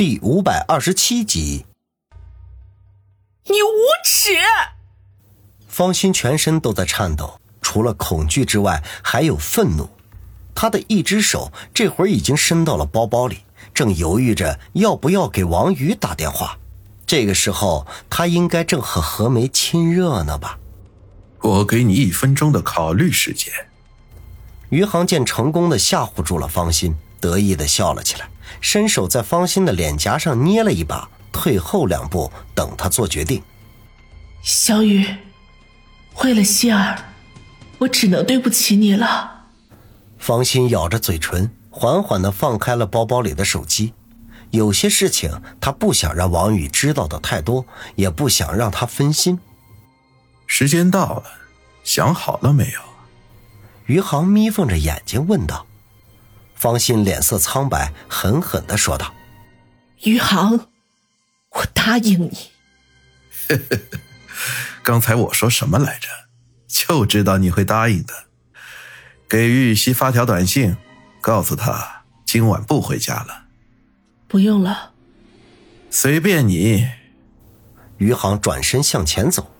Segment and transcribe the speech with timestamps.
[0.00, 1.66] 第五百二十七集。
[3.44, 4.30] 你无耻！
[5.68, 9.90] 方心全身都在颤抖，除了恐惧之外，还有愤怒。
[10.54, 13.40] 他的一只手这会儿已经伸到了包包里，
[13.74, 16.56] 正犹豫着要不要给王宇打电话。
[17.04, 20.58] 这个时候，他应该正和何梅亲热呢吧？
[21.42, 23.52] 我给你一分钟的考虑时间。
[24.70, 28.29] 余杭见成功的吓唬住了方心，得意的笑了起来，
[28.60, 33.42] 伸手在方心的脸颊上捏了一把，退后两步，等他做决定。
[34.42, 35.06] 小雨，
[36.22, 36.98] 为了希儿，
[37.78, 39.46] 我只能对不起你了。
[40.18, 43.94] 方心咬着嘴唇，缓缓的放开了包包里的手机。
[44.50, 49.38] 有些事情他不想让王宇知道的太多，也不想让他分心。
[50.46, 51.24] 时间到了，
[51.84, 52.80] 想好了没有？
[53.86, 55.66] 余杭眯缝着眼睛问道。
[56.60, 59.14] 方心脸色苍白，狠狠的说道
[60.04, 60.68] ：“余杭，
[61.52, 62.50] 我答应你。
[64.84, 66.08] 刚才我说什么来着？
[66.68, 68.12] 就知道你会答应的。
[69.26, 70.76] 给玉溪发条短信，
[71.22, 73.46] 告诉他今晚不回家了。
[74.28, 74.92] 不用了，
[75.90, 76.86] 随便你。”
[77.96, 79.50] 余杭转身向前走。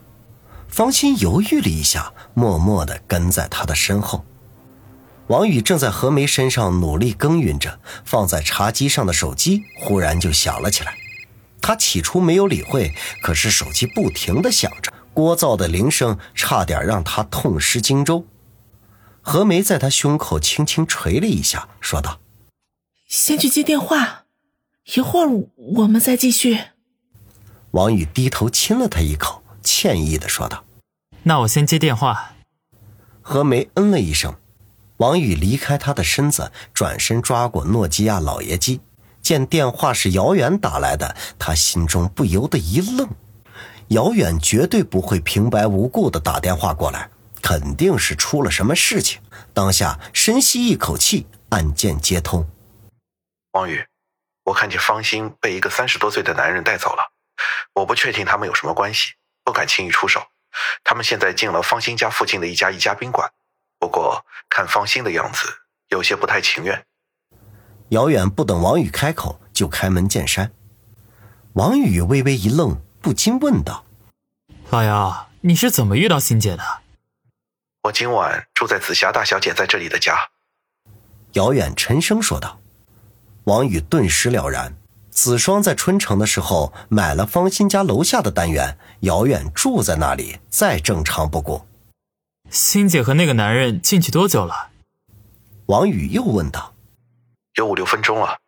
[0.68, 4.26] 方心犹豫了一下，默默的跟在他的身后。
[5.30, 10.96] 王宇正在何梅身上努力耕耘着，放在茶几上的手机忽然就响了起来。
[11.60, 18.26] 他起初没有理会，可是手机不停的响着，聒噪的铃声差点让他痛失荆州。
[19.20, 22.18] 何梅在他胸口轻轻捶了一下，说道
[23.06, 24.24] ：“先去接电话，
[24.96, 26.58] 一会儿我们再继续。”
[27.70, 29.44] 王宇低头亲了她一口。
[29.62, 30.64] 歉意的说道
[31.22, 32.32] ：“那我先接电话。”
[33.22, 34.34] 何梅嗯了一声。
[35.00, 38.82] 王宇离开他的身子，转身抓过诺基亚老爷机，
[39.22, 43.08] 见电话是姚远打来的，他心中不由得一愣。
[43.88, 47.08] 姚远绝对不会平白无故的打电话过来，
[47.40, 49.22] 肯定是出了什么事情。
[49.54, 52.46] 当下深吸一口气，按键接通。
[53.52, 53.82] 王宇，
[54.44, 57.10] 我看见方心被一个三十多岁的男人带走了，
[57.72, 59.14] 我不确定他们有什么关系。
[59.42, 60.20] 不敢轻易出手，
[60.84, 63.32] 他们现在进了方心家附近的一家一家宾馆。
[63.80, 65.40] 不过看方心的样子，
[65.88, 66.84] 有些不太情愿。
[67.88, 70.52] 姚远不等王宇开口，就开门见山。
[71.54, 73.86] 王宇微微一愣，不禁问道
[74.70, 76.62] ：“老姚，你是怎么遇到欣姐的？”
[77.84, 80.28] 我今晚住在紫霞大小姐在这里的家。
[81.32, 82.60] 姚远沉声说道。
[83.44, 84.76] 王宇顿时了然。
[85.10, 91.66] 子双在春城的时候买了方心家楼下的单元，姚远住在那里，再正常不过。
[92.50, 94.70] 欣姐和那个男人进去多久了？
[95.66, 96.74] 王宇又问道。
[97.54, 98.38] 有五六分钟了。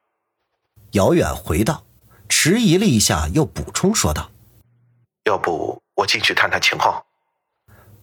[0.92, 1.84] 姚远回道，
[2.28, 4.32] 迟疑了一下，又补充说道
[5.24, 7.00] ：“要不我进去探探情况。”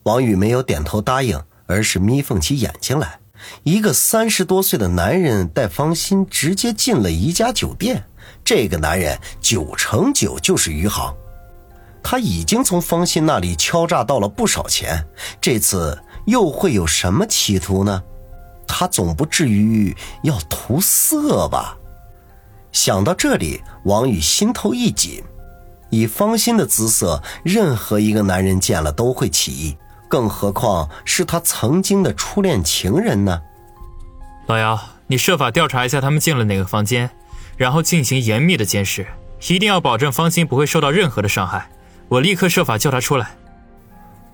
[0.03, 3.19] 王宇没有点头答应，而是眯缝起眼睛来。
[3.63, 8.05] 一个三十多岁的男人带方心直接进了一家酒店。
[8.45, 11.13] 这个男人九成九就是余杭，
[12.01, 15.05] 他已经从方心那里敲诈到了不少钱，
[15.39, 18.03] 这次又会有什么企图呢？
[18.67, 21.77] 他总不至于要图色吧？
[22.71, 25.23] 想到这里，王宇心头一紧。
[25.89, 29.77] 以方心的姿色，任何一个男人见了都会起疑，
[30.07, 33.41] 更何况是他曾经的初恋情人呢？
[34.45, 37.09] 老姚，你设法调查一下他们进了哪个房间。
[37.57, 39.05] 然后进行严密的监视，
[39.49, 41.69] 一定要保证方心不会受到任何的伤害。
[42.09, 43.31] 我立刻设法叫他出来。”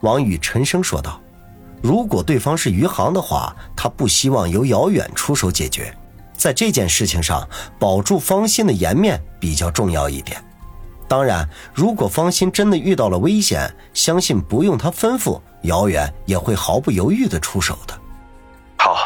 [0.02, 1.22] 王宇沉声说道。
[1.84, 5.96] “如果对方是余杭的话，他不希望由姚远出手解决。
[6.35, 7.47] 在这件事情上，
[7.78, 10.44] 保住方心的颜面比较重要一点。
[11.08, 17.94] 当然，如果方心真的遇到了危险，相信不用他吩咐，姚远也会毫不犹豫的出手的。”
[18.80, 18.97] 好。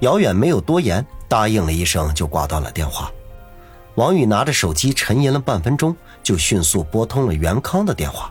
[0.00, 1.04] 姚远没有多言。
[1.28, 3.10] 答应了一声，就挂断了电话。
[3.96, 8.30] 王宇拿着手机沉吟了半分钟，就迅速拨通了袁康的电话。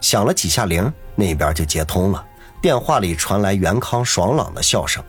[0.00, 2.24] 响了几下铃，那边就接通了。
[2.60, 5.02] 电话里传来袁康爽朗的笑声：“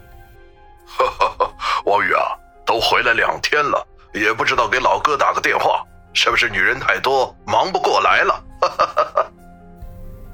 [0.88, 1.06] 哈
[1.38, 1.54] 哈，
[1.86, 2.22] 王宇啊，
[2.66, 5.84] 都回来两天了，也不知道给老哥打个电话，
[6.14, 9.26] 是不是女人太多，忙不过来了？”哈哈哈哈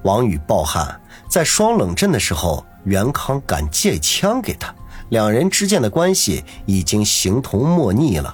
[0.03, 4.73] 王宇暴汗，在双冷镇的时候，袁康敢借枪给他。
[5.09, 8.33] 两人之间的关系已经形同莫逆了，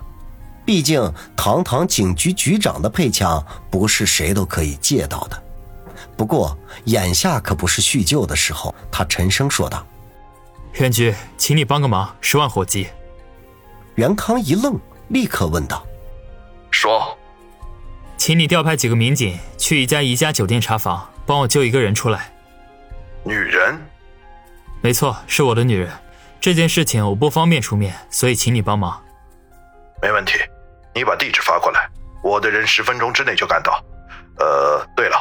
[0.68, 3.42] 毕竟堂堂警局局长的配枪
[3.72, 5.44] 不是谁都可以借到的。
[6.18, 9.88] 不过眼下可不是叙旧的时候，他沉声说道
[10.76, 12.86] ：“袁局，请你帮个忙，十万火急。”
[13.96, 14.78] 袁康一愣，
[15.08, 15.88] 立刻问道
[16.70, 17.18] ：“说，
[18.18, 22.30] 请你调派几个民警去一家宜家酒店查房，帮我救一个人出来。
[23.24, 23.80] 女人？
[24.82, 25.90] 没错，是我的女人。
[26.42, 29.02] 这件事情我不方便出面，所以请你帮忙。
[30.02, 30.34] 没问题，
[30.98, 31.88] 你把地址发过来，
[32.24, 33.80] 我的人十分钟之内就赶到。
[34.40, 35.16] 呃，对了，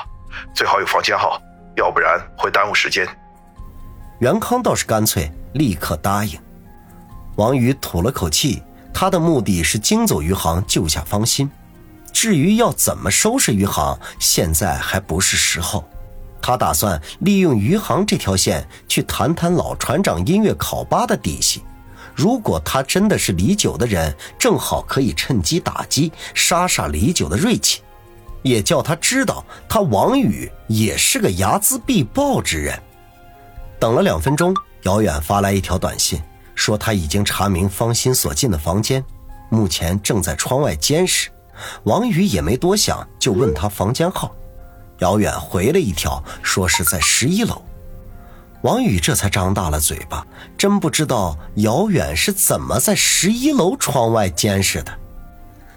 [0.55, 1.39] 最好有房间号，
[1.77, 3.07] 要不然会耽误时间。
[4.21, 6.41] 袁康倒是干脆，立刻答应。
[7.37, 8.63] 王宇吐了口气，
[8.95, 11.51] 他的目的是惊走余杭，救下方心。
[12.11, 15.87] 至于要怎么收拾余杭，现在还不是时候。
[16.41, 21.63] 他打算利用余杭这条线去谈谈老船长音乐考吧的底细。
[22.17, 27.83] 如果他真的是李九的人，正好可以趁机打击，杀杀李九的锐气，
[28.41, 32.83] 也叫他知道他王宇也是个睚眦必报之人。
[33.79, 36.19] 等了两分钟，姚远发来一条短信，
[36.55, 39.05] 说他已经查明方心所进的房间，
[39.51, 41.29] 目前正在窗外监视。
[41.85, 44.35] 王宇也没多想，就问他房间号。
[45.01, 47.63] 姚远回了一条，说是在十一楼。
[48.67, 50.27] 王宇这才张大了嘴巴，
[50.59, 54.93] 真不知道姚远是怎么在十一楼窗外监视的。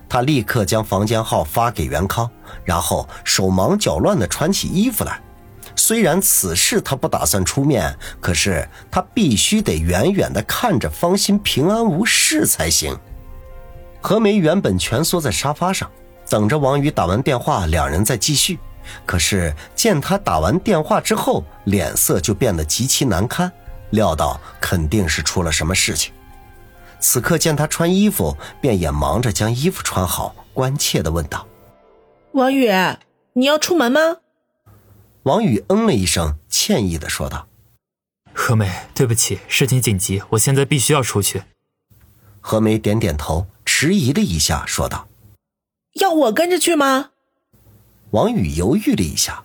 [0.10, 2.28] 他立刻将房间号发给袁康，
[2.66, 5.22] 然后手忙脚乱地穿起衣服来。
[5.76, 12.98] 虽然此事他不打算出面，可是他必须得远远地看着方心平安无事才行。
[14.02, 15.88] 何梅原本蜷缩在沙发上，
[16.28, 18.58] 等着王宇打完电话，两人再继续。
[19.06, 23.52] 可是见他打完电话之后，脸色就变得极其难堪，
[23.92, 26.14] 料到肯定是出了什么事情。
[27.00, 31.48] 此刻见他穿衣服，便也忙着将衣服穿好，关切的问道
[32.34, 32.70] ：“王宇，
[33.34, 34.18] 你要出门吗？”
[35.24, 37.48] 王宇嗯了一声，歉意的说道
[38.34, 41.44] ：“何梅，对不起，事情紧急，我现在必须要出去。”
[42.42, 45.08] 何梅点点头，迟疑了一下，说道
[46.02, 47.12] ：“要我跟着去吗？”
[48.12, 49.44] 王宇犹豫了一下，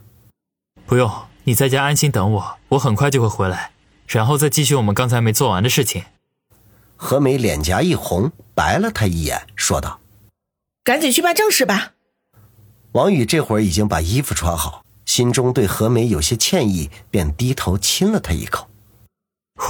[0.87, 1.11] 不用，
[1.45, 3.73] 你在家安心等我，我很快就会回来，
[4.07, 6.05] 然后再继续我们刚才没做完的事情。
[6.97, 10.01] 何梅脸颊一红，白了他一眼，说道
[10.83, 11.93] ：“赶紧去办正事吧。”
[12.93, 18.71] 王宇这会儿已经把衣服穿好，心中对何梅有些歉意，便低头亲了她一口。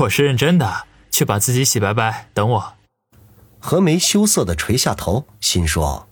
[0.00, 2.74] 我是认真的，去把自己洗白白，等我。
[3.58, 6.06] 何梅羞涩的垂下头，心说：“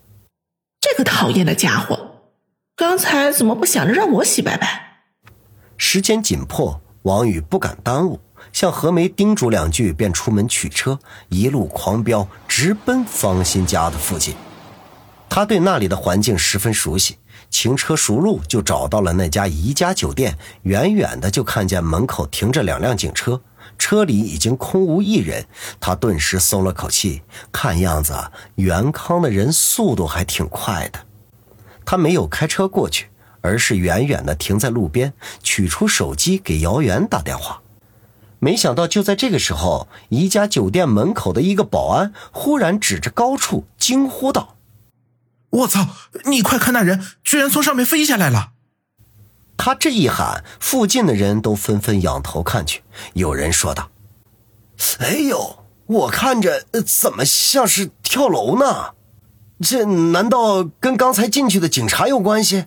[0.80, 2.01] 这个讨厌的家伙。”
[2.74, 5.04] 刚才怎么不想着让我洗白白？
[5.76, 8.18] 时间紧迫，王宇不敢耽误，
[8.50, 10.98] 向何梅叮嘱两句，便出门取车，
[11.28, 14.34] 一路狂飙，直奔方心家的附近。
[15.28, 17.18] 他对那里的环境十分熟悉，
[17.50, 20.36] 轻车熟路就找到了那家宜家酒店。
[20.62, 23.42] 远远的就看见门口停着两辆警车，
[23.78, 25.46] 车里已经空无一人。
[25.78, 27.22] 他顿时松了口气，
[27.52, 28.14] 看样子
[28.54, 30.98] 袁康的人速度还挺快的。
[31.84, 33.08] 他没有开车过去，
[33.40, 35.12] 而是远远的停在路边，
[35.42, 37.60] 取出手机给姚元打电话。
[38.38, 44.56] 没想到就在这个时候，宜家酒店门口的一个保安忽然指着高处惊呼道
[45.50, 45.86] ：“我操！
[46.24, 48.52] 你快看，那人居然从上面飞下来了！”
[49.56, 52.82] 他这一喊，附近的人都纷纷仰头看去。
[53.14, 53.90] 有人说道
[54.98, 58.94] ：“哎呦，我看着怎么像是跳楼呢？”
[59.62, 62.64] 这难道跟刚才进去的警察有关系？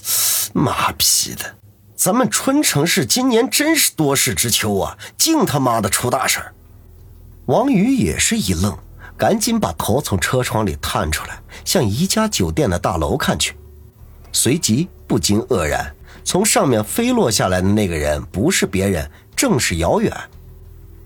[0.54, 1.04] 妈逼
[1.36, 1.56] 的，
[1.94, 6.40] 咱们春城市今年真是多事之秋啊，净他妈的出大事
[7.44, 8.76] 王宇也是一愣，
[9.16, 13.54] 赶紧把头从车窗里探出来，向宜家酒店的大楼看去，
[14.32, 20.12] 随即不禁愕然：从上面飞落下来的那个人不是别人，正是姚远。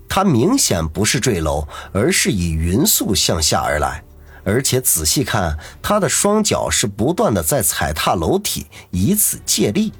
[0.07, 4.03] 他明显不是坠楼，而是以匀速向下而来。
[4.43, 9.93] 而且仔细看，他的双脚是不断的在踩踏楼梯，以此借力。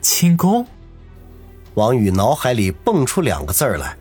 [0.00, 0.66] 轻功。
[1.74, 3.96] 王宇脑海里蹦出两个字儿来。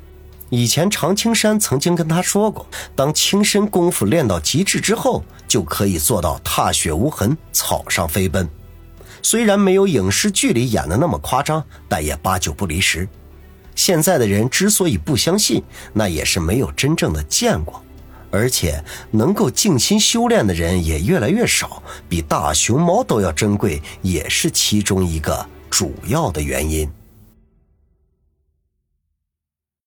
[0.49, 8.47] 以前常青山曾经跟他说过，当轻身功夫练到极致之后，就可以做到踏雪无痕，草上飞奔。
[9.23, 13.07] 虽然没有影视剧里演的那么夸张，但也八九不离十。
[13.73, 15.61] 现在的人之所以不相信，
[15.91, 17.83] 那也是没有真正的见过。
[18.35, 26.89] 而且能够静心修炼的人也越来越少，比大熊猫都要珍贵，也是其中一个主要的原因。